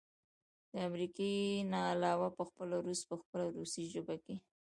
د 0.71 0.73
امريکې 0.87 1.29
نه 1.71 1.79
علاوه 1.93 2.27
پخپله 2.37 2.75
روس 2.85 3.01
په 3.09 3.15
خپله 3.21 3.45
روسۍ 3.57 3.83
ژبه 3.93 4.15
کښې 4.23 4.35